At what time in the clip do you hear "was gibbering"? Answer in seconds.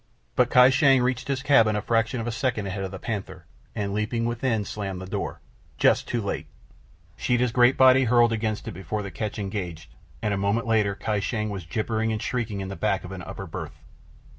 11.51-12.11